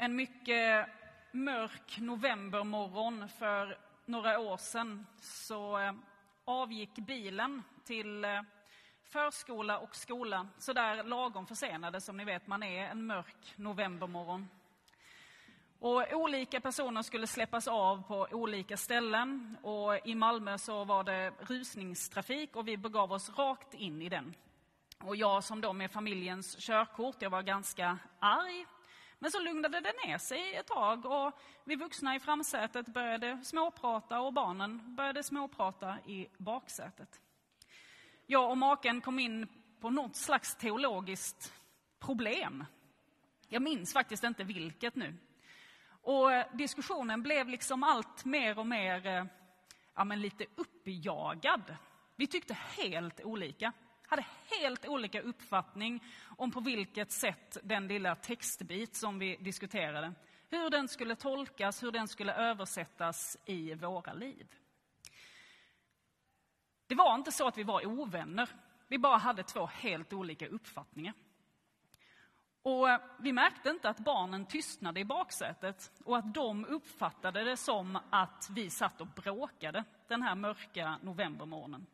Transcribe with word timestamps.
En 0.00 0.16
mycket 0.16 0.88
mörk 1.32 1.98
novembermorgon 1.98 3.28
för 3.28 3.78
några 4.04 4.38
år 4.38 4.56
sedan 4.56 5.06
så 5.20 5.78
eh, 5.78 5.92
avgick 6.44 6.94
bilen 6.94 7.62
till 7.84 8.24
eh, 8.24 8.42
förskola 9.02 9.78
och 9.78 9.96
skola 9.96 10.48
så 10.58 10.72
där 10.72 11.02
lagom 11.02 11.46
försenade 11.46 12.00
som 12.00 12.16
ni 12.16 12.24
vet 12.24 12.46
man 12.46 12.62
är 12.62 12.86
en 12.86 13.06
mörk 13.06 13.54
novembermorgon. 13.56 14.48
Och 15.78 16.12
olika 16.12 16.60
personer 16.60 17.02
skulle 17.02 17.26
släppas 17.26 17.68
av 17.68 18.02
på 18.02 18.28
olika 18.30 18.76
ställen 18.76 19.56
och 19.62 20.06
i 20.06 20.14
Malmö 20.14 20.58
så 20.58 20.84
var 20.84 21.04
det 21.04 21.32
rusningstrafik 21.40 22.56
och 22.56 22.68
vi 22.68 22.76
begav 22.76 23.12
oss 23.12 23.38
rakt 23.38 23.74
in 23.74 24.02
i 24.02 24.08
den. 24.08 24.34
Och 24.98 25.16
jag 25.16 25.44
som 25.44 25.60
då 25.60 25.72
med 25.72 25.90
familjens 25.90 26.56
körkort, 26.56 27.16
jag 27.22 27.30
var 27.30 27.42
ganska 27.42 27.98
arg. 28.18 28.66
Men 29.18 29.30
så 29.30 29.40
lugnade 29.40 29.80
det 29.80 29.92
ner 30.06 30.18
sig 30.18 30.54
ett 30.54 30.66
tag 30.66 31.06
och 31.06 31.32
vi 31.64 31.76
vuxna 31.76 32.16
i 32.16 32.20
framsätet 32.20 32.86
började 32.86 33.44
småprata 33.44 34.20
och 34.20 34.32
barnen 34.32 34.94
började 34.94 35.22
småprata 35.22 35.98
i 36.06 36.28
baksätet. 36.36 37.20
Jag 38.26 38.50
och 38.50 38.58
maken 38.58 39.00
kom 39.00 39.18
in 39.18 39.46
på 39.80 39.90
något 39.90 40.16
slags 40.16 40.56
teologiskt 40.56 41.52
problem. 41.98 42.64
Jag 43.48 43.62
minns 43.62 43.92
faktiskt 43.92 44.24
inte 44.24 44.44
vilket 44.44 44.94
nu. 44.94 45.14
Och 46.02 46.30
diskussionen 46.52 47.22
blev 47.22 47.48
liksom 47.48 47.82
allt 47.82 48.24
mer 48.24 48.58
och 48.58 48.66
mer, 48.66 49.06
eh, 49.06 49.24
ja 49.94 50.04
men 50.04 50.20
lite 50.20 50.46
uppjagad. 50.54 51.76
Vi 52.16 52.26
tyckte 52.26 52.54
helt 52.54 53.20
olika 53.20 53.72
hade 54.08 54.26
helt 54.60 54.86
olika 54.86 55.20
uppfattning 55.20 56.04
om 56.36 56.50
på 56.50 56.60
vilket 56.60 57.12
sätt 57.12 57.56
den 57.62 57.88
lilla 57.88 58.14
textbit 58.14 58.96
som 58.96 59.18
vi 59.18 59.36
diskuterade, 59.36 60.14
hur 60.48 60.70
den 60.70 60.88
skulle 60.88 61.16
tolkas, 61.16 61.82
hur 61.82 61.92
den 61.92 62.08
skulle 62.08 62.34
översättas 62.34 63.36
i 63.44 63.74
våra 63.74 64.12
liv. 64.12 64.46
Det 66.86 66.94
var 66.94 67.14
inte 67.14 67.32
så 67.32 67.48
att 67.48 67.58
vi 67.58 67.62
var 67.62 67.86
ovänner, 67.86 68.48
vi 68.88 68.98
bara 68.98 69.16
hade 69.16 69.42
två 69.42 69.66
helt 69.66 70.12
olika 70.12 70.48
uppfattningar. 70.48 71.14
Och 72.62 72.88
vi 73.18 73.32
märkte 73.32 73.70
inte 73.70 73.88
att 73.88 73.98
barnen 73.98 74.46
tystnade 74.46 75.00
i 75.00 75.04
baksätet 75.04 75.92
och 76.04 76.16
att 76.16 76.34
de 76.34 76.64
uppfattade 76.64 77.44
det 77.44 77.56
som 77.56 77.98
att 78.10 78.48
vi 78.50 78.70
satt 78.70 79.00
och 79.00 79.06
bråkade 79.06 79.84
den 80.08 80.22
här 80.22 80.34
mörka 80.34 80.98
novembermorgonen. 81.02 81.86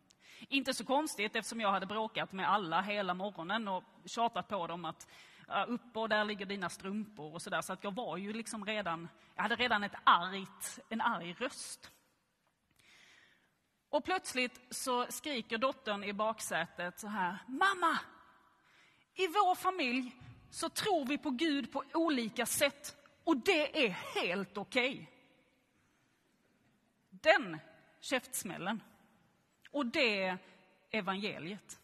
Inte 0.48 0.74
så 0.74 0.84
konstigt 0.84 1.36
eftersom 1.36 1.60
jag 1.60 1.70
hade 1.70 1.86
bråkat 1.86 2.32
med 2.32 2.50
alla 2.50 2.80
hela 2.80 3.14
morgonen 3.14 3.68
och 3.68 3.84
tjatat 4.04 4.48
på 4.48 4.66
dem 4.66 4.84
att 4.84 5.06
upp 5.68 5.96
och 5.96 6.08
där 6.08 6.24
ligger 6.24 6.46
dina 6.46 6.70
strumpor 6.70 7.34
och 7.34 7.42
sådär. 7.42 7.62
Så 7.62 7.72
att 7.72 7.84
jag 7.84 7.94
var 7.94 8.16
ju 8.16 8.32
liksom 8.32 8.64
redan, 8.64 9.08
jag 9.34 9.42
hade 9.42 9.56
redan 9.56 9.84
ett 9.84 9.94
argt, 10.04 10.78
en 10.88 11.00
arg 11.00 11.32
röst. 11.32 11.90
Och 13.88 14.04
plötsligt 14.04 14.60
så 14.70 15.06
skriker 15.08 15.58
dottern 15.58 16.04
i 16.04 16.12
baksätet 16.12 17.00
så 17.00 17.06
här, 17.06 17.38
mamma! 17.48 17.98
I 19.14 19.26
vår 19.26 19.54
familj 19.54 20.16
så 20.50 20.68
tror 20.68 21.06
vi 21.06 21.18
på 21.18 21.30
Gud 21.30 21.72
på 21.72 21.84
olika 21.94 22.46
sätt 22.46 22.96
och 23.24 23.36
det 23.36 23.86
är 23.86 23.90
helt 23.90 24.58
okej. 24.58 24.92
Okay. 24.92 25.06
Den 27.10 27.58
käftsmällen 28.00 28.82
och 29.74 29.86
det 29.86 30.36
evangeliet. 30.90 31.80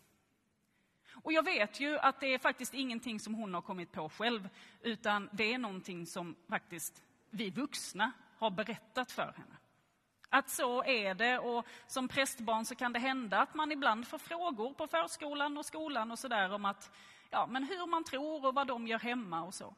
Och 1.22 1.33
jag 1.33 1.42
vet 1.42 1.80
ju 1.80 1.98
att 1.98 2.20
det 2.20 2.34
är 2.34 2.38
faktiskt 2.38 2.74
ingenting 2.74 3.20
som 3.20 3.34
hon 3.34 3.55
har 3.55 3.62
kommit 3.62 3.92
på 3.92 4.08
själv, 4.08 4.48
utan 4.83 5.28
det 5.33 5.55
är 5.55 5.58
någonting 5.58 6.06
som 6.06 6.36
faktiskt 6.48 7.02
vi 7.30 7.50
vuxna 7.50 8.12
har 8.38 8.50
berättat 8.50 9.12
för 9.12 9.33
henne. 9.36 9.56
Att 10.28 10.50
så 10.50 10.84
är 10.84 11.14
det 11.14 11.39
och 11.39 11.67
som 11.86 12.08
prästbarn 12.08 12.64
så 12.64 12.74
kan 12.74 12.92
det 12.92 12.98
hända 12.98 13.40
att 13.40 13.55
man 13.55 13.73
ibland 13.73 14.06
får 14.06 14.18
frågor 14.18 14.74
på 14.74 14.86
förskolan 14.86 15.58
och 15.58 15.67
skolan 15.67 16.11
och 16.11 16.18
sådär 16.18 16.52
om 16.52 16.64
att, 16.64 16.90
ja 17.30 17.46
men 17.46 17.64
hur 17.64 17.86
man 17.86 18.05
tror 18.05 18.46
och 18.46 18.55
vad 18.55 18.67
de 18.67 18.86
gör 18.86 18.98
hemma 18.98 19.42
och 19.42 19.55
så. 19.55 19.74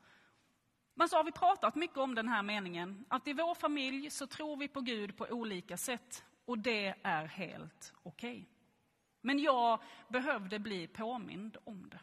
Men 0.95 1.09
så 1.09 1.17
har 1.17 1.25
vi 1.25 1.33
pratat 1.33 1.75
mycket 1.75 1.97
om 1.97 2.15
den 2.15 2.29
här 2.29 2.43
meningen, 2.43 3.05
att 3.09 3.29
i 3.29 3.33
vår 3.33 3.55
familj 3.55 4.11
så 4.11 4.27
tror 4.27 4.57
vi 4.57 4.69
på 4.69 4.81
Gud 4.81 5.17
på 5.17 5.27
olika 5.31 5.77
sätt 5.77 6.25
och 6.45 6.59
det 6.59 6.95
är 7.03 7.27
helt 7.27 7.93
okej. 8.03 8.33
Okay. 8.33 8.45
Men 9.21 9.39
jag 9.39 9.83
behövde 10.09 10.59
bli 10.59 10.87
påmind 10.87 11.57
om 11.65 11.89
det. 11.89 12.01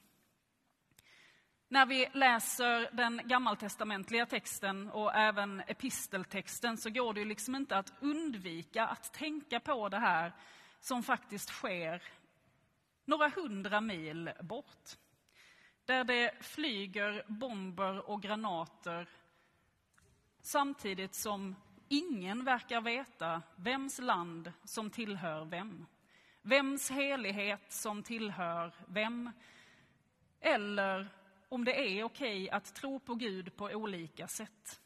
När 1.67 1.85
vi 1.85 2.07
läser 2.13 2.89
den 2.91 3.21
gammaltestamentliga 3.25 4.25
texten 4.25 4.89
och 4.89 5.15
även 5.15 5.59
episteltexten 5.67 6.77
så 6.77 6.89
går 6.89 7.13
det 7.13 7.19
ju 7.19 7.25
liksom 7.25 7.55
inte 7.55 7.77
att 7.77 7.93
undvika 8.01 8.87
att 8.87 9.13
tänka 9.13 9.59
på 9.59 9.89
det 9.89 9.99
här 9.99 10.33
som 10.79 11.03
faktiskt 11.03 11.49
sker 11.49 12.03
några 13.05 13.29
hundra 13.29 13.81
mil 13.81 14.31
bort. 14.41 14.89
Där 15.85 16.03
det 16.03 16.31
flyger 16.41 17.23
bomber 17.27 18.09
och 18.09 18.21
granater 18.21 19.09
samtidigt 20.41 21.15
som 21.15 21.55
Ingen 21.91 22.43
verkar 22.43 22.81
veta 22.81 23.41
vems 23.55 23.99
land 23.99 24.53
som 24.63 24.89
tillhör 24.89 25.45
vem. 25.45 25.85
Vems 26.41 26.89
helighet 26.91 27.71
som 27.71 28.03
tillhör 28.03 28.73
vem. 28.87 29.31
Eller 30.39 31.09
om 31.49 31.65
det 31.65 31.99
är 31.99 32.03
okej 32.03 32.49
att 32.49 32.75
tro 32.75 32.99
på 32.99 33.15
Gud 33.15 33.55
på 33.55 33.65
olika 33.65 34.27
sätt. 34.27 34.81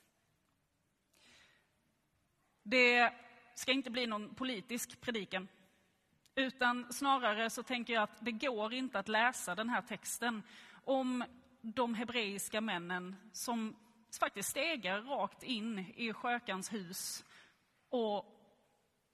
Det 2.64 3.14
ska 3.56 3.72
inte 3.72 3.90
bli 3.90 4.08
någon 4.08 4.36
politisk 4.36 5.02
predikan. 5.02 5.48
Utan 6.36 6.94
snarare 6.94 7.50
så 7.50 7.64
tänker 7.64 7.94
jag 7.94 8.04
att 8.04 8.26
det 8.26 8.32
går 8.32 8.74
inte 8.74 9.00
att 9.00 9.08
läsa 9.08 9.56
den 9.56 9.70
här 9.70 9.82
texten 9.82 10.44
om 10.84 11.24
de 11.62 11.94
hebreiska 11.94 12.62
männen 12.62 13.16
som 13.34 13.76
faktiskt 14.20 14.50
stegar 14.50 15.02
rakt 15.02 15.44
in 15.44 15.80
i 15.96 16.14
skökans 16.14 16.74
hus 16.74 17.26
och 17.90 18.26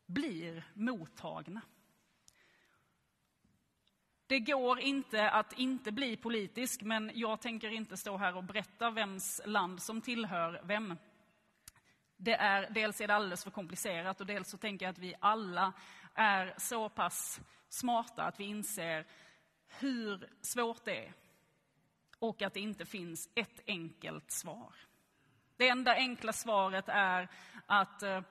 blir 0.06 0.64
mottagna. 0.74 1.62
Det 4.28 4.40
går 4.40 4.80
inte 4.80 5.30
att 5.30 5.54
inte 5.54 5.92
bli 5.92 6.18
politisk, 6.18 6.82
men 6.82 7.12
jag 7.14 7.42
tänker 7.42 7.70
inte 7.70 7.98
stå 7.98 8.18
här 8.18 8.36
och 8.36 8.44
berätta 8.44 8.90
vems 8.90 9.42
land 9.46 9.82
som 9.82 10.02
tillhör 10.02 10.62
vem. 10.64 10.98
Det 12.18 12.34
är, 12.34 12.70
dels 12.70 13.02
är 13.02 13.08
det 13.08 13.16
alldeles 13.16 13.44
för 13.44 13.52
komplicerat 13.52 14.22
och 14.22 14.28
dels 14.28 14.50
så 14.50 14.58
tänker 14.58 14.86
jag 14.86 14.92
att 14.92 15.00
vi 15.00 15.16
alla 15.20 15.74
är 16.14 16.54
så 16.58 16.90
pass 16.90 17.42
smarta 17.70 18.24
att 18.24 18.40
vi 18.40 18.44
inser 18.44 19.06
hur 19.68 20.30
svårt 20.42 20.86
det 20.86 21.06
är 21.06 21.14
och 22.19 22.41
att 22.41 22.53
det 22.53 22.59
inte 22.59 22.85
finns 22.85 23.30
ett 23.35 23.59
enkelt 23.68 24.31
svar. 24.31 24.75
Det 25.57 25.69
enda 25.69 25.96
enkla 25.96 26.34
svaret 26.34 26.85
är 26.88 27.30
att, 27.66 28.03
eh, 28.03 28.22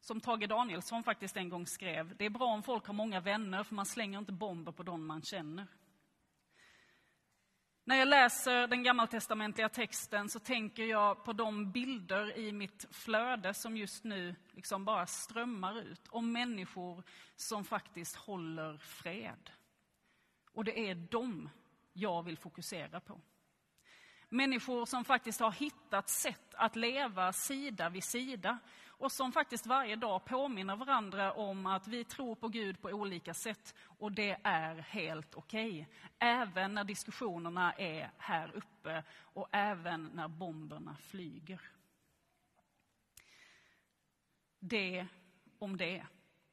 som 0.00 0.20
Tage 0.20 0.48
Danielsson 0.48 1.02
faktiskt 1.02 1.36
en 1.36 1.48
gång 1.48 1.66
skrev, 1.66 2.16
det 2.16 2.24
är 2.24 2.30
bra 2.30 2.46
om 2.46 2.62
folk 2.62 2.86
har 2.86 2.94
många 2.94 3.20
vänner 3.20 3.62
för 3.64 3.74
man 3.74 3.86
slänger 3.86 4.18
inte 4.18 4.32
bomber 4.32 4.72
på 4.72 4.82
dem 4.82 5.06
man 5.06 5.22
känner. 5.22 5.66
När 7.86 7.96
jag 7.96 8.08
läser 8.08 8.66
den 8.66 8.82
gammaltestamentliga 8.82 9.68
texten 9.68 10.28
så 10.28 10.40
tänker 10.40 10.84
jag 10.84 11.24
på 11.24 11.32
de 11.32 11.72
bilder 11.72 12.38
i 12.38 12.52
mitt 12.52 12.86
flöde 12.90 13.54
som 13.54 13.76
just 13.76 14.04
nu 14.04 14.34
liksom 14.52 14.84
bara 14.84 15.06
strömmar 15.06 15.80
ut 15.80 16.08
om 16.08 16.32
människor 16.32 17.02
som 17.36 17.64
faktiskt 17.64 18.16
håller 18.16 18.78
fred. 18.78 19.50
Och 20.52 20.64
det 20.64 20.90
är 20.90 20.94
dem 20.94 21.50
jag 21.94 22.22
vill 22.22 22.38
fokusera 22.38 23.00
på. 23.00 23.20
Människor 24.28 24.86
som 24.86 25.04
faktiskt 25.04 25.40
har 25.40 25.52
hittat 25.52 26.08
sätt 26.08 26.54
att 26.54 26.76
leva 26.76 27.32
sida 27.32 27.88
vid 27.88 28.04
sida 28.04 28.58
och 28.86 29.12
som 29.12 29.32
faktiskt 29.32 29.66
varje 29.66 29.96
dag 29.96 30.24
påminner 30.24 30.76
varandra 30.76 31.32
om 31.32 31.66
att 31.66 31.88
vi 31.88 32.04
tror 32.04 32.34
på 32.34 32.48
Gud 32.48 32.80
på 32.80 32.88
olika 32.88 33.34
sätt 33.34 33.74
och 33.80 34.12
det 34.12 34.40
är 34.42 34.74
helt 34.74 35.34
okej. 35.34 35.70
Okay. 35.70 35.86
Även 36.18 36.74
när 36.74 36.84
diskussionerna 36.84 37.72
är 37.72 38.10
här 38.18 38.56
uppe 38.56 39.04
och 39.16 39.48
även 39.52 40.04
när 40.04 40.28
bomberna 40.28 40.96
flyger. 40.96 41.60
Det 44.58 45.06
om 45.58 45.76
det, 45.76 46.06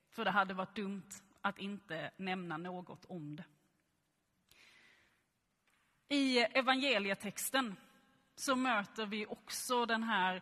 för 0.10 0.25
det 0.25 0.31
hade 0.31 0.54
varit 0.54 0.75
dumt 0.75 1.10
att 1.42 1.60
inte 1.60 2.12
nämna 2.18 2.57
något 2.57 3.06
om 3.06 3.36
det. 3.36 3.44
I 6.12 6.40
evangelietexten 6.40 7.75
så 8.36 8.56
möter 8.56 9.06
vi 9.06 9.25
också 9.25 9.86
den 9.86 10.04
här 10.04 10.42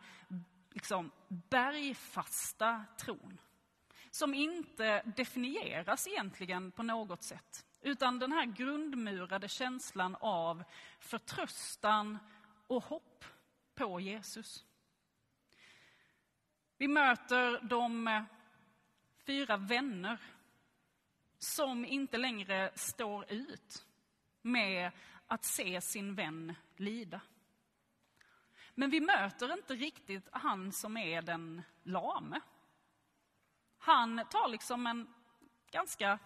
liksom, 0.69 1.11
bergfasta 1.27 2.85
tron. 2.99 3.41
Som 4.11 4.33
inte 4.33 5.01
definieras 5.01 6.07
egentligen 6.07 6.71
på 6.71 6.83
något 6.83 7.23
sätt. 7.23 7.65
Utan 7.81 8.19
den 8.19 8.31
här 8.31 8.45
grundmurade 8.45 9.47
känslan 9.47 10.15
av 10.19 10.63
förtröstan 10.99 12.17
och 12.67 12.83
hopp 12.83 13.25
på 13.75 13.99
Jesus. 13.99 14.65
Vi 16.77 16.87
möter 16.87 17.61
de 17.61 18.25
fyra 19.25 19.57
vänner 19.57 20.17
som 21.37 21.85
inte 21.85 22.17
längre 22.17 22.71
står 22.75 23.31
ut 23.31 23.85
med 24.41 24.91
att 25.29 25.45
se 25.45 25.81
sin 25.81 26.15
vän 26.15 26.55
lida. 26.75 27.21
Men 28.75 28.89
vi 28.89 28.99
möter 28.99 29.53
inte 29.53 29.75
riktigt 29.75 30.27
han 30.31 30.71
som 30.71 30.97
är 30.97 31.21
den 31.21 31.61
lame. 31.83 32.41
Han 33.77 34.25
tar 34.29 34.47
liksom 34.47 34.87
en 34.87 35.13
ganska, 35.71 36.19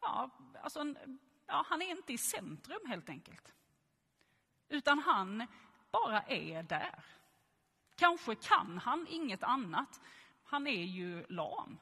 ja, 0.00 0.30
alltså 0.62 0.80
en, 0.80 1.18
ja, 1.46 1.64
han 1.68 1.82
är 1.82 1.90
inte 1.90 2.12
i 2.12 2.18
centrum 2.18 2.80
helt 2.86 3.08
enkelt. 3.08 3.54
Utan 4.68 4.98
han 4.98 5.46
bara 5.90 6.22
är 6.22 6.62
där. 6.62 7.04
Kanske 7.96 8.34
kan 8.34 8.78
han 8.78 9.06
inget 9.08 9.42
annat. 9.42 10.00
Han 10.44 10.66
är 10.66 10.84
ju 10.84 11.26
lam. 11.28 11.78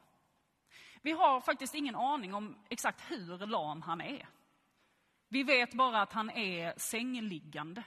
Vi 1.02 1.12
har 1.12 1.40
faktiskt 1.40 1.74
ingen 1.74 1.96
aning 1.96 2.34
om 2.34 2.56
exakt 2.68 3.10
hur 3.10 3.46
lam 3.46 3.82
han 3.82 4.00
är. 4.00 4.28
Vi 5.36 5.42
vet 5.42 5.74
bara 5.74 6.02
att 6.02 6.12
han 6.12 6.30
är 6.30 6.74
sängliggande. 6.76 7.82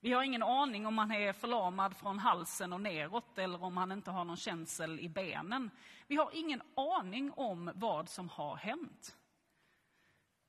Vi 0.00 0.12
har 0.12 0.22
ingen 0.22 0.42
aning 0.42 0.86
om 0.86 0.98
han 0.98 1.10
är 1.12 1.32
förlamad 1.32 1.96
från 1.96 2.18
halsen 2.18 2.72
och 2.72 2.80
neråt 2.80 3.38
eller 3.38 3.62
om 3.62 3.76
han 3.76 3.92
inte 3.92 4.10
har 4.10 4.24
någon 4.24 4.36
känsel 4.36 5.00
i 5.00 5.08
benen. 5.08 5.70
Vi 6.06 6.16
har 6.16 6.30
ingen 6.34 6.62
aning 6.76 7.32
om 7.32 7.72
vad 7.74 8.08
som 8.08 8.28
har 8.28 8.56
hänt. 8.56 9.16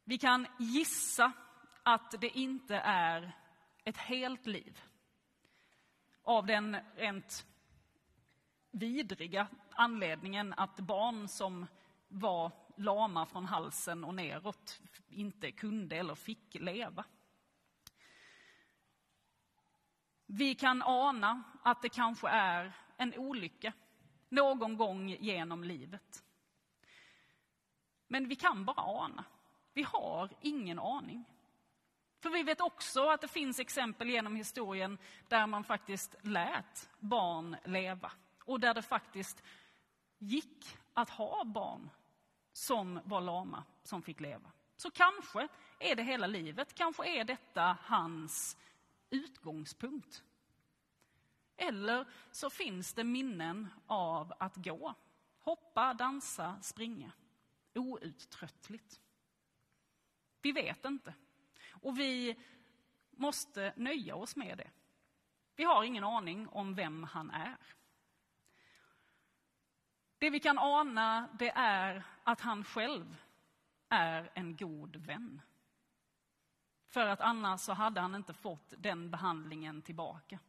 Vi 0.04 0.18
kan 0.18 0.48
gissa 0.60 1.32
att 1.84 2.16
det 2.22 2.38
inte 2.38 2.76
är 2.76 3.32
ett 3.84 3.98
helt 3.98 4.46
liv. 4.46 4.82
Av 6.24 6.46
den 6.46 6.78
rent 6.96 7.46
vidriga 8.72 9.48
anledningen 9.72 10.54
att 10.58 10.80
barn 10.80 11.28
som 11.28 11.68
var 12.08 12.52
lama 12.80 13.26
från 13.26 13.46
halsen 13.46 14.04
och 14.04 14.16
neråt 14.16 14.82
inte 15.10 15.52
kunde 15.52 15.96
eller 15.96 16.16
fick 16.16 16.56
leva. 16.56 17.06
Vi 20.26 20.56
kan 20.56 20.82
ana 20.82 21.44
att 21.64 21.82
det 21.82 21.90
kanske 21.90 22.28
är 22.30 22.74
en 22.98 23.14
olycka 23.18 23.74
någon 24.30 24.78
gång 24.78 25.10
genom 25.10 25.64
livet. 25.64 26.24
Men 28.08 28.28
vi 28.28 28.36
kan 28.36 28.66
bara 28.66 28.82
ana. 28.82 29.26
Vi 29.74 29.84
har 29.84 30.30
ingen 30.42 30.80
aning. 30.80 31.26
För 32.20 32.30
vi 32.30 32.44
vet 32.44 32.62
också 32.62 33.10
att 33.10 33.22
det 33.22 33.28
finns 33.28 33.60
exempel 33.60 34.10
genom 34.10 34.36
historien 34.36 34.98
där 35.28 35.48
man 35.48 35.64
faktiskt 35.64 36.16
lät 36.22 36.90
barn 37.00 37.56
leva 37.66 38.12
och 38.46 38.60
där 38.60 38.74
det 38.74 38.82
faktiskt 38.82 39.44
gick 40.18 40.78
att 40.94 41.10
ha 41.10 41.44
barn 41.44 41.90
som 42.60 43.00
var 43.04 43.22
lama 43.22 43.64
som 43.84 44.02
fick 44.02 44.20
leva. 44.20 44.52
Så 44.76 44.92
kanske 44.92 45.48
är 45.80 45.96
det 45.96 46.04
hela 46.04 46.28
livet, 46.28 46.74
kanske 46.74 47.20
är 47.20 47.24
detta 47.24 47.78
hans 47.82 48.58
utgångspunkt. 49.10 50.24
Eller 51.58 52.06
så 52.32 52.50
finns 52.50 52.94
det 52.94 53.04
minnen 53.04 53.68
av 53.88 54.34
att 54.40 54.56
gå, 54.56 54.94
hoppa, 55.40 55.94
dansa, 55.94 56.62
springa 56.62 57.12
outtröttligt. 57.76 59.02
Vi 60.42 60.52
vet 60.52 60.86
inte. 60.86 61.14
Och 61.70 62.00
vi 62.00 62.40
måste 63.12 63.74
nöja 63.76 64.16
oss 64.16 64.36
med 64.36 64.58
det. 64.58 64.70
Vi 65.56 65.64
har 65.64 65.84
ingen 65.84 66.04
aning 66.04 66.48
om 66.48 66.76
vem 66.76 67.04
han 67.04 67.32
är. 67.32 67.58
Det 70.18 70.30
vi 70.30 70.40
kan 70.40 70.60
ana 70.60 71.30
det 71.40 71.52
är 71.56 72.04
att 72.30 72.42
han 72.42 72.64
själv 72.64 73.18
är 73.90 74.32
en 74.34 74.56
god 74.56 74.96
vän. 74.96 75.42
För 76.88 77.06
att 77.06 77.22
annars 77.22 77.62
så 77.62 77.74
hade 77.74 78.02
han 78.02 78.16
inte 78.16 78.34
fått 78.34 78.74
den 78.78 79.12
behandlingen 79.12 79.82
tillbaka. 79.82 80.40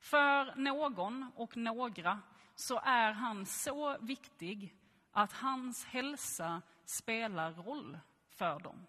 För 0.00 0.54
någon 0.56 1.30
och 1.34 1.56
några 1.56 2.20
så 2.54 2.80
är 2.84 3.12
han 3.12 3.46
så 3.46 3.98
viktig 3.98 4.74
att 5.12 5.32
hans 5.32 5.84
hälsa 5.84 6.62
spelar 6.84 7.52
roll 7.52 7.98
för 8.28 8.60
dem. 8.60 8.86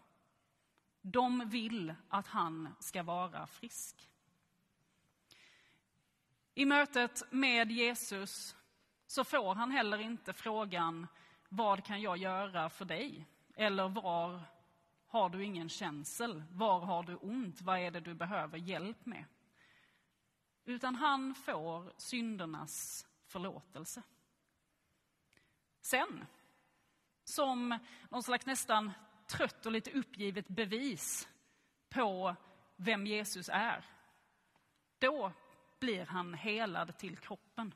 De 1.02 1.50
vill 1.50 1.96
att 2.10 2.28
han 2.28 2.76
ska 2.80 3.04
vara 3.04 3.48
frisk. 3.48 4.10
I 6.54 6.66
mötet 6.66 7.24
med 7.32 7.72
Jesus 7.72 8.56
så 9.08 9.24
får 9.24 9.56
han 9.56 9.72
heller 9.72 9.98
inte 9.98 10.34
frågan 10.34 11.08
vad 11.50 11.84
kan 11.84 12.02
jag 12.02 12.18
göra 12.18 12.70
för 12.70 12.86
dig? 12.86 13.26
Eller 13.56 13.90
var 13.90 14.42
har 15.08 15.30
du 15.30 15.44
ingen 15.44 15.70
känsel? 15.70 16.44
Var 16.52 16.80
har 16.80 17.04
du 17.04 17.16
ont? 17.16 17.62
Vad 17.62 17.80
är 17.80 17.92
det 17.92 18.00
du 18.00 18.14
behöver 18.14 18.58
hjälp 18.58 19.06
med? 19.06 19.26
Utan 20.66 20.96
han 20.96 21.36
får 21.36 21.94
syndernas 21.98 23.08
förlåtelse. 23.26 24.04
Sen, 25.82 26.26
som 27.24 27.80
någon 28.10 28.24
slags 28.24 28.46
nästan 28.46 28.92
trött 29.28 29.66
och 29.66 29.72
lite 29.72 29.92
uppgivet 29.92 30.48
bevis 30.48 31.30
på 31.90 32.36
vem 32.76 33.08
Jesus 33.08 33.50
är, 33.54 33.86
då 35.00 35.32
blir 35.80 36.06
han 36.06 36.34
helad 36.34 36.98
till 36.98 37.18
kroppen. 37.18 37.74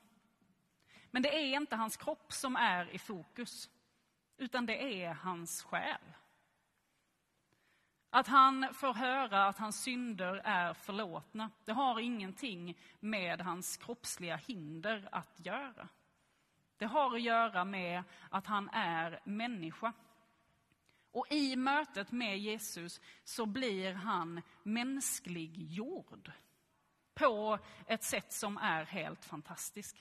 Men 1.13 1.21
det 1.21 1.35
är 1.35 1.55
inte 1.55 1.75
hans 1.75 1.97
kropp 1.97 2.33
som 2.33 2.55
är 2.55 2.89
i 2.89 2.99
fokus, 2.99 3.69
utan 4.37 4.65
det 4.65 5.03
är 5.03 5.13
hans 5.13 5.63
själ. 5.63 6.01
Att 8.09 8.27
han 8.27 8.73
får 8.73 8.93
höra 8.93 9.47
att 9.47 9.57
hans 9.57 9.81
synder 9.81 10.41
är 10.43 10.73
förlåtna, 10.73 11.51
det 11.65 11.71
har 11.71 11.99
ingenting 11.99 12.77
med 12.99 13.41
hans 13.41 13.77
kroppsliga 13.77 14.35
hinder 14.35 15.09
att 15.11 15.45
göra. 15.45 15.87
Det 16.77 16.85
har 16.85 17.15
att 17.15 17.21
göra 17.21 17.65
med 17.65 18.03
att 18.29 18.47
han 18.47 18.69
är 18.69 19.19
människa. 19.23 19.93
Och 21.11 21.31
i 21.31 21.55
mötet 21.55 22.11
med 22.11 22.39
Jesus 22.39 23.01
så 23.23 23.45
blir 23.45 23.93
han 23.93 24.41
mänsklig 24.63 25.57
jord 25.57 26.31
på 27.13 27.59
ett 27.87 28.03
sätt 28.03 28.33
som 28.33 28.57
är 28.57 28.85
helt 28.85 29.25
fantastiskt. 29.25 29.97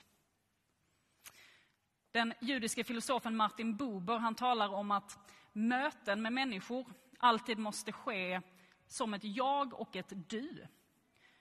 Den 2.13 2.35
judiske 2.41 2.85
filosofen 2.85 3.37
Martin 3.37 3.77
Buber 3.77 4.19
han 4.19 4.35
talar 4.35 4.69
om 4.69 4.91
att 4.91 5.19
möten 5.53 6.23
med 6.23 6.33
människor 6.33 6.87
alltid 7.19 7.59
måste 7.59 7.93
ske 7.93 8.41
som 8.87 9.15
ett 9.15 9.25
jag 9.25 9.81
och 9.81 9.97
ett 9.97 10.13
du. 10.31 10.67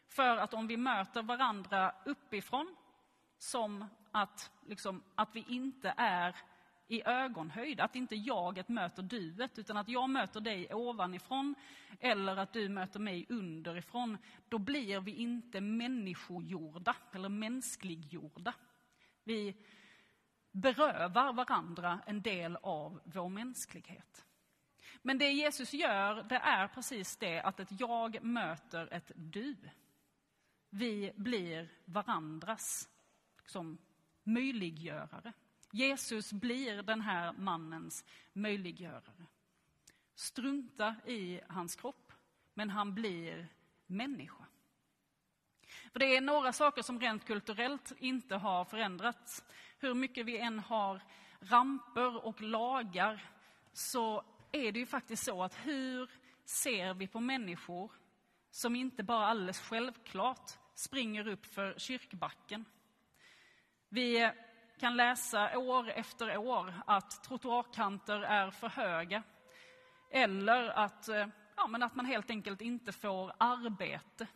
För 0.08 0.38
att 0.38 0.54
om 0.54 0.68
vi 0.68 0.78
möter 0.78 1.24
varandra 1.24 1.96
uppifrån, 2.06 2.76
som 3.38 3.86
att, 4.12 4.52
liksom, 4.68 5.04
att 5.16 5.36
vi 5.36 5.46
inte 5.48 5.94
är 5.98 6.36
i 6.88 7.04
ögonhöjd, 7.06 7.80
att 7.80 7.96
inte 7.96 8.16
jaget 8.16 8.70
möter 8.70 9.04
duet, 9.04 9.60
utan 9.60 9.78
att 9.78 9.90
jag 9.90 10.10
möter 10.10 10.42
dig 10.42 10.74
ovanifrån 10.74 11.56
eller 12.00 12.38
att 12.38 12.54
du 12.54 12.70
möter 12.70 13.00
mig 13.00 13.26
underifrån, 13.30 14.18
då 14.50 14.58
blir 14.58 15.00
vi 15.00 15.16
inte 15.16 15.62
människogjorda 15.62 16.96
eller 17.12 17.30
mänskliggjorda. 17.30 18.54
Vi 19.24 19.56
berövar 20.52 21.34
varandra 21.34 22.00
en 22.06 22.22
del 22.22 22.58
av 22.62 23.02
vår 23.06 23.30
mänsklighet. 23.30 24.26
Men 25.02 25.18
det 25.18 25.32
Jesus 25.32 25.74
gör, 25.74 26.24
det 26.24 26.36
är 26.36 26.68
precis 26.68 27.18
det 27.18 27.42
att 27.42 27.60
ett 27.60 27.80
jag 27.80 28.24
möter 28.24 28.94
ett 28.94 29.12
du. 29.16 29.56
Vi 30.70 31.12
blir 31.16 31.70
varandras 31.86 32.90
som 33.46 33.78
möjliggörare. 34.24 35.34
Jesus 35.72 36.34
blir 36.34 36.84
den 36.84 37.02
här 37.02 37.34
mannens 37.34 38.06
möjliggörare. 38.34 39.26
Strunta 40.16 40.96
i 41.06 41.42
hans 41.48 41.76
kropp, 41.76 42.14
men 42.54 42.70
han 42.70 42.96
blir 42.96 43.48
människa. 43.86 44.46
För 45.92 46.00
det 46.00 46.16
är 46.16 46.22
några 46.22 46.54
saker 46.54 46.82
som 46.82 47.00
rent 47.00 47.26
kulturellt 47.26 47.92
inte 47.98 48.36
har 48.36 48.66
förändrats. 48.66 49.44
Hur 49.82 49.94
mycket 49.94 50.26
vi 50.26 50.38
än 50.38 50.60
har 50.60 51.02
ramper 51.40 52.26
och 52.26 52.42
lagar 52.42 53.26
så 53.74 54.24
är 54.52 54.72
det 54.72 54.80
ju 54.80 54.86
faktiskt 54.86 55.24
så 55.24 55.44
att 55.44 55.56
hur 55.56 56.10
ser 56.46 56.94
vi 56.94 57.08
på 57.08 57.20
människor 57.20 57.92
som 58.52 58.76
inte 58.76 59.04
bara 59.04 59.28
alldeles 59.28 59.60
självklart 59.60 60.52
springer 60.74 61.28
upp 61.28 61.46
för 61.46 61.74
kyrkbacken? 61.78 62.66
Vi 63.90 64.32
kan 64.80 64.98
läsa 64.98 65.58
år 65.58 65.90
efter 65.90 66.38
år 66.38 66.74
att 66.88 67.24
trottoarkanter 67.24 68.22
är 68.22 68.52
för 68.52 68.70
höga. 68.70 69.24
Eller 70.12 70.68
att, 70.68 71.08
eh, 71.08 71.28
ja, 71.56 71.68
men 71.68 71.84
att 71.84 71.96
man 71.96 72.06
helt 72.06 72.30
enkelt 72.30 72.62
inte 72.62 72.92
får 72.92 73.34
arbete. 73.38 74.28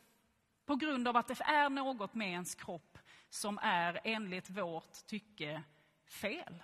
På 0.66 0.76
grund 0.76 1.08
av 1.08 1.18
att 1.18 1.28
det 1.28 1.42
är 1.42 1.70
något 1.70 2.14
med 2.14 2.30
ens 2.30 2.56
kropp 2.56 2.95
som 3.36 3.60
är 3.62 4.00
enligt 4.04 4.50
vårt 4.50 5.08
tycke 5.08 5.64
fel. 6.08 6.64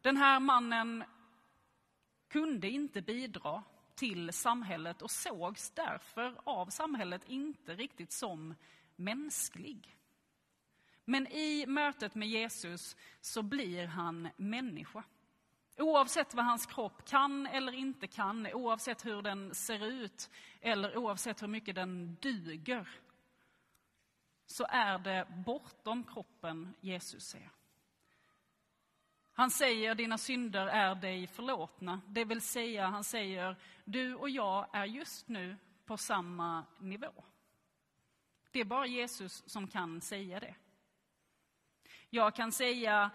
Den 0.00 0.16
här 0.16 0.40
mannen 0.40 1.04
kunde 2.28 2.68
inte 2.68 3.02
bidra 3.02 3.62
till 3.94 4.32
samhället 4.32 5.02
och 5.02 5.10
sågs 5.10 5.70
därför 5.70 6.36
av 6.44 6.66
samhället 6.66 7.22
inte 7.26 7.74
riktigt 7.74 8.12
som 8.12 8.54
mänsklig. 8.96 9.96
Men 11.04 11.26
i 11.26 11.66
mötet 11.66 12.14
med 12.14 12.28
Jesus 12.28 12.96
så 13.20 13.42
blir 13.42 13.86
han 13.86 14.28
människa. 14.36 15.04
Oavsett 15.78 16.34
vad 16.34 16.44
hans 16.44 16.66
kropp 16.66 17.08
kan 17.08 17.46
eller 17.46 17.72
inte 17.72 18.06
kan, 18.06 18.46
oavsett 18.46 19.06
hur 19.06 19.22
den 19.22 19.54
ser 19.54 19.86
ut 19.86 20.30
eller 20.60 20.96
oavsett 20.96 21.42
hur 21.42 21.48
mycket 21.48 21.74
den 21.74 22.16
duger, 22.20 22.88
så 24.46 24.66
är 24.68 24.98
det 24.98 25.26
bortom 25.46 26.04
kroppen 26.04 26.74
Jesus 26.80 27.34
är. 27.34 27.50
Han 29.32 29.50
säger 29.50 29.94
dina 29.94 30.18
synder 30.18 30.66
är 30.66 30.94
dig 30.94 31.26
förlåtna, 31.26 32.00
det 32.08 32.24
vill 32.24 32.40
säga 32.40 32.86
han 32.86 33.04
säger 33.04 33.56
du 33.84 34.14
och 34.14 34.30
jag 34.30 34.66
är 34.72 34.84
just 34.84 35.28
nu 35.28 35.56
på 35.84 35.96
samma 35.96 36.64
nivå. 36.78 37.24
Det 38.50 38.60
är 38.60 38.64
bara 38.64 38.86
Jesus 38.86 39.42
som 39.46 39.68
kan 39.68 40.00
säga 40.00 40.40
det. 40.40 40.54
Jag 42.10 42.34
kan 42.34 42.52
säga 42.52 43.10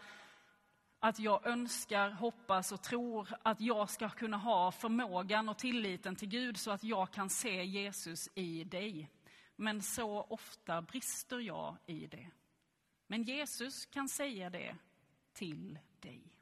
att 1.00 1.20
jag 1.20 1.48
önskar, 1.48 2.10
hoppas 2.10 2.72
och 2.72 2.82
tror 2.82 3.30
att 3.44 3.62
jag 3.62 3.90
ska 3.90 4.10
kunna 4.10 4.38
ha 4.38 4.72
förmågan 4.72 5.50
och 5.50 5.58
tilliten 5.58 6.16
till 6.16 6.30
Gud 6.30 6.58
så 6.58 6.72
att 6.72 6.84
jag 6.84 7.12
kan 7.12 7.30
se 7.30 7.64
Jesus 7.64 8.30
i 8.36 8.64
dig. 8.64 9.10
Men 9.62 9.82
så 9.82 10.22
ofta 10.22 10.82
brister 10.82 11.40
jag 11.40 11.78
i 11.86 12.08
det. 12.08 12.32
Men 13.08 13.24
Jesus 13.24 13.86
kan 13.86 14.10
säga 14.10 14.50
det 14.50 14.76
till 15.34 15.80
dig. 16.00 16.34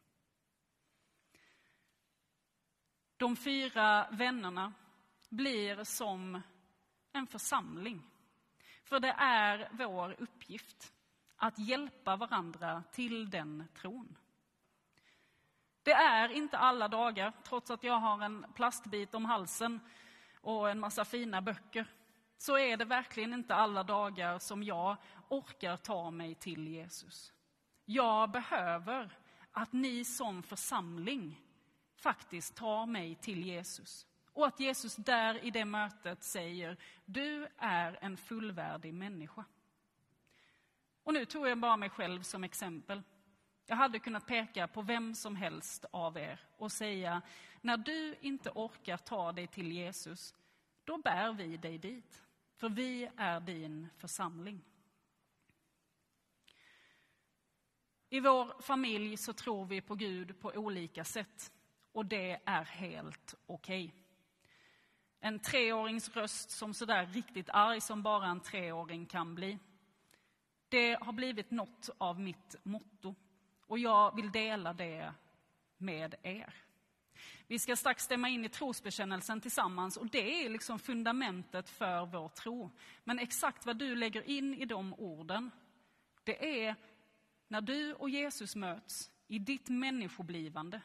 De 3.18 3.36
fyra 3.36 4.08
vännerna 4.12 4.74
blir 5.30 5.84
som 5.84 6.42
en 7.12 7.28
församling. 7.28 8.04
För 8.84 9.00
det 9.00 9.16
är 9.18 9.70
vår 9.72 10.16
uppgift 10.20 10.94
att 11.36 11.60
hjälpa 11.60 12.16
varandra 12.16 12.84
till 12.92 13.30
den 13.30 13.64
tron. 13.76 14.18
Det 15.84 15.94
är 15.94 16.30
inte 16.30 16.58
alla 16.58 16.88
dagar, 16.88 17.34
trots 17.44 17.72
att 17.72 17.84
jag 17.84 18.00
har 18.00 18.24
en 18.24 18.46
plastbit 18.56 19.16
om 19.16 19.26
halsen 19.26 19.80
och 20.42 20.70
en 20.70 20.80
massa 20.80 21.06
fina 21.06 21.42
böcker, 21.42 21.88
så 22.38 22.58
är 22.58 22.78
det 22.78 22.86
verkligen 22.86 23.34
inte 23.34 23.56
alla 23.56 23.84
dagar 23.84 24.40
som 24.40 24.64
jag 24.64 24.98
orkar 25.30 25.78
ta 25.78 26.12
mig 26.12 26.36
till 26.36 26.68
Jesus. 26.68 27.34
Jag 27.86 28.32
behöver 28.32 29.18
att 29.52 29.74
ni 29.74 30.06
som 30.06 30.44
församling 30.44 31.42
faktiskt 31.96 32.56
tar 32.56 32.86
mig 32.86 33.16
till 33.16 33.46
Jesus. 33.46 34.08
Och 34.34 34.48
att 34.48 34.60
Jesus 34.60 34.96
där 34.96 35.46
i 35.46 35.52
det 35.52 35.66
mötet 35.66 36.24
säger, 36.24 36.78
du 37.06 37.48
är 37.58 37.98
en 38.02 38.18
fullvärdig 38.18 38.94
människa. 38.94 39.46
Och 41.04 41.14
nu 41.14 41.26
tog 41.26 41.48
jag 41.48 41.58
bara 41.58 41.78
mig 41.78 41.90
själv 41.90 42.22
som 42.22 42.44
exempel. 42.44 43.04
Jag 43.66 43.76
hade 43.76 44.00
kunnat 44.00 44.28
peka 44.28 44.68
på 44.68 44.82
vem 44.82 45.16
som 45.16 45.36
helst 45.36 45.86
av 45.92 46.18
er 46.18 46.40
och 46.58 46.72
säga, 46.72 47.22
när 47.62 47.78
du 47.78 48.16
inte 48.22 48.50
orkar 48.50 48.98
ta 48.98 49.32
dig 49.32 49.48
till 49.48 49.72
Jesus, 49.72 50.36
då 50.84 50.98
bär 50.98 51.34
vi 51.34 51.58
dig 51.58 51.78
dit. 51.78 52.24
För 52.58 52.70
vi 52.70 53.10
är 53.18 53.40
din 53.40 53.90
församling. 53.98 54.62
I 58.10 58.20
vår 58.20 58.62
familj 58.62 59.18
så 59.18 59.34
tror 59.34 59.66
vi 59.66 59.82
på 59.82 59.96
Gud 59.96 60.40
på 60.40 60.50
olika 60.50 61.04
sätt 61.04 61.52
och 61.92 62.06
det 62.06 62.42
är 62.46 62.64
helt 62.64 63.36
okej. 63.46 63.86
Okay. 63.86 64.02
En 65.20 65.40
treårings 65.40 66.10
röst 66.10 66.50
som 66.50 66.74
sådär 66.74 67.06
riktigt 67.06 67.50
arg 67.50 67.82
som 67.82 68.04
bara 68.04 68.28
en 68.28 68.42
treåring 68.42 69.06
kan 69.06 69.36
bli. 69.36 69.60
Det 70.70 70.98
har 71.02 71.14
blivit 71.14 71.52
något 71.52 71.90
av 71.98 72.20
mitt 72.20 72.56
motto 72.64 73.16
och 73.68 73.80
jag 73.80 74.16
vill 74.16 74.32
dela 74.32 74.74
det 74.74 75.14
med 75.78 76.16
er. 76.24 76.67
Vi 77.48 77.60
ska 77.60 77.76
strax 77.76 78.04
stämma 78.04 78.30
in 78.30 78.46
i 78.46 78.50
trosbekännelsen 78.50 79.42
tillsammans 79.42 79.98
och 79.98 80.08
det 80.08 80.46
är 80.46 80.50
liksom 80.50 80.80
fundamentet 80.80 81.70
för 81.70 82.06
vår 82.06 82.30
tro. 82.30 82.72
Men 83.04 83.20
exakt 83.20 83.66
vad 83.66 83.78
du 83.78 83.96
lägger 83.96 84.30
in 84.30 84.54
i 84.54 84.66
de 84.66 84.94
orden, 84.94 85.52
det 86.24 86.66
är 86.68 86.76
när 87.48 87.62
du 87.62 87.94
och 87.94 88.10
Jesus 88.10 88.56
möts 88.56 89.12
i 89.28 89.40
ditt 89.40 89.70
människoblivande, 89.70 90.82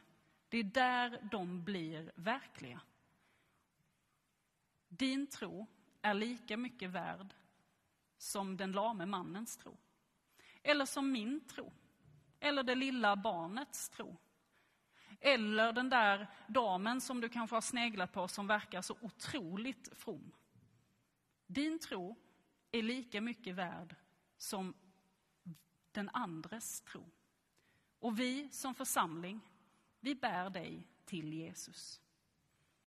det 0.49 0.59
är 0.59 0.65
där 0.65 1.29
de 1.31 1.65
blir 1.65 2.13
verkliga. 2.15 2.81
Din 4.89 5.27
tro 5.27 5.67
är 6.03 6.15
lika 6.15 6.57
mycket 6.57 6.91
värd 6.91 7.35
som 8.19 8.57
den 8.57 8.73
lame 8.73 9.07
mannens 9.07 9.57
tro. 9.57 9.77
Eller 10.63 10.87
som 10.87 11.13
min 11.13 11.41
tro. 11.41 11.73
Eller 12.41 12.63
det 12.63 12.75
lilla 12.75 13.17
barnets 13.17 13.89
tro. 13.89 14.17
Eller 15.25 15.73
den 15.73 15.89
där 15.89 16.27
damen 16.47 17.01
som 17.01 17.21
du 17.21 17.29
kanske 17.29 17.57
har 17.57 17.61
sneglat 17.61 18.13
på 18.13 18.29
som 18.29 18.47
verkar 18.47 18.83
så 18.83 18.97
otroligt 19.01 19.89
from. 19.93 20.33
Din 21.47 21.79
tro 21.79 22.17
är 22.73 22.83
lika 22.83 23.21
mycket 23.21 23.55
värd 23.55 23.97
som 24.37 24.75
den 25.93 26.11
andres 26.13 26.81
tro. 26.81 27.11
Och 27.99 28.21
vi 28.21 28.49
som 28.51 28.75
församling, 28.75 29.41
vi 30.01 30.15
bär 30.15 30.51
dig 30.51 30.89
till 31.05 31.33
Jesus. 31.33 32.01